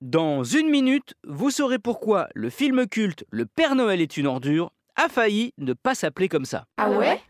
[0.00, 4.70] Dans une minute, vous saurez pourquoi le film culte Le Père Noël est une ordure
[4.94, 6.66] a failli ne pas s'appeler comme ça.
[6.76, 7.20] Ah ouais?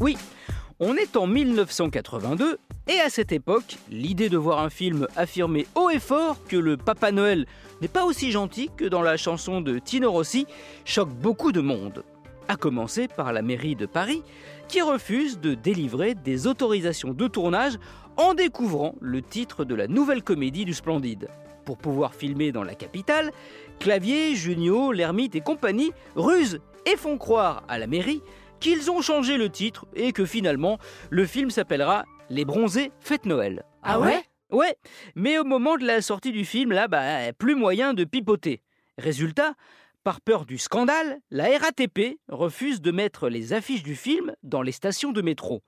[0.00, 0.16] Oui,
[0.78, 5.90] on est en 1982 et à cette époque, l'idée de voir un film affirmer haut
[5.90, 7.44] et fort que le Papa Noël
[7.82, 10.46] n'est pas aussi gentil que dans la chanson de Tino Rossi
[10.84, 12.04] choque beaucoup de monde.
[12.46, 14.22] À commencer par la mairie de Paris,
[14.68, 17.80] qui refuse de délivrer des autorisations de tournage
[18.16, 21.28] en découvrant le titre de la nouvelle comédie du Splendide.
[21.64, 23.30] Pour pouvoir filmer dans la capitale,
[23.78, 28.22] Clavier, Junio, Lermite et compagnie rusent et font croire à la mairie
[28.60, 30.78] qu'ils ont changé le titre et que finalement
[31.10, 33.64] le film s'appellera Les Bronzés Fête Noël.
[33.82, 34.22] Ah ouais?
[34.50, 34.76] Ouais,
[35.14, 38.62] mais au moment de la sortie du film, là, bah, plus moyen de pipoter.
[38.98, 39.54] Résultat,
[40.04, 44.70] par peur du scandale, la RATP refuse de mettre les affiches du film dans les
[44.70, 45.62] stations de métro.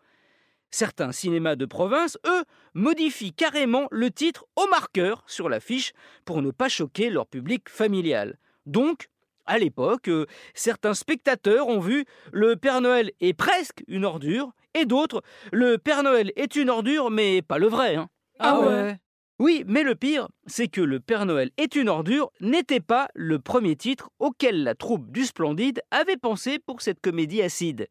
[0.71, 5.93] Certains cinémas de province, eux, modifient carrément le titre au marqueur sur l'affiche
[6.25, 8.39] pour ne pas choquer leur public familial.
[8.67, 9.09] Donc,
[9.47, 14.85] à l'époque, euh, certains spectateurs ont vu Le Père Noël est presque une ordure et
[14.85, 15.23] d'autres
[15.53, 17.95] Le Père Noël est une ordure mais pas le vrai.
[17.95, 18.09] hein.
[18.41, 18.99] Ah ouais
[19.39, 23.39] Oui, mais le pire, c'est que Le Père Noël est une ordure n'était pas le
[23.39, 27.87] premier titre auquel la troupe du Splendide avait pensé pour cette comédie acide.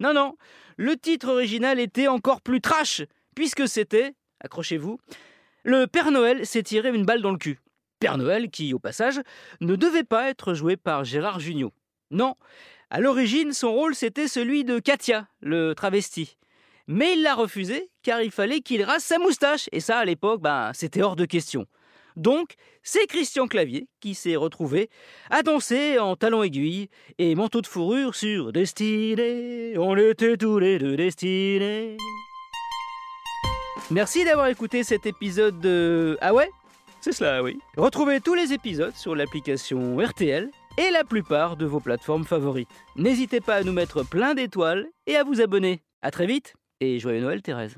[0.00, 0.36] Non, non,
[0.76, 3.02] le titre original était encore plus trash,
[3.34, 4.98] puisque c'était, accrochez-vous,
[5.62, 7.60] Le Père Noël s'est tiré une balle dans le cul.
[8.00, 9.20] Père Noël qui, au passage,
[9.60, 11.72] ne devait pas être joué par Gérard Jugnot.
[12.10, 12.34] Non,
[12.90, 16.36] à l'origine, son rôle c'était celui de Katia, le travesti.
[16.86, 20.42] Mais il l'a refusé car il fallait qu'il rase sa moustache, et ça à l'époque,
[20.42, 21.66] ben, c'était hors de question.
[22.16, 24.88] Donc, c'est Christian Clavier qui s'est retrouvé
[25.30, 26.88] à danser en talons aiguilles
[27.18, 29.76] et manteau de fourrure sur Destinée.
[29.78, 31.96] On était tous les deux destinés.
[33.90, 36.16] Merci d'avoir écouté cet épisode de.
[36.20, 36.48] Ah ouais?
[37.00, 37.58] C'est cela, oui.
[37.76, 42.70] Retrouvez tous les épisodes sur l'application RTL et la plupart de vos plateformes favorites.
[42.96, 45.82] N'hésitez pas à nous mettre plein d'étoiles et à vous abonner.
[46.00, 47.76] À très vite et joyeux Noël, Thérèse.